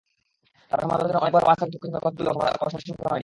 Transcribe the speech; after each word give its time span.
তাঁরা 0.69 0.81
সমাধানের 0.83 1.09
জন্য 1.09 1.21
অনেকবার 1.23 1.45
ওয়াসা 1.45 1.59
কর্তৃপক্ষের 1.61 1.91
সঙ্গে 1.93 1.99
কথা 2.05 2.15
বললেও 2.15 2.35
সমস্যার 2.61 2.81
সমাধান 2.87 3.07
হয়নি। 3.11 3.19